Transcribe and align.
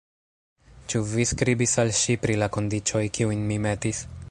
Ĉu 0.93 1.01
vi 1.09 1.25
skribis 1.33 1.75
al 1.83 1.93
ŝi 1.99 2.17
pri 2.25 2.39
la 2.45 2.49
kondiĉoj, 2.57 3.05
kiujn 3.19 3.45
mi 3.53 3.61
metis? 3.67 4.01